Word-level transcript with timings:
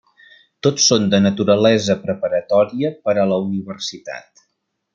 Tots 0.67 0.87
són 0.91 1.03
de 1.11 1.19
naturalesa 1.25 1.97
preparatòria 2.07 2.91
per 3.05 3.15
a 3.17 3.27
la 3.35 3.39
Universitat. 3.51 4.45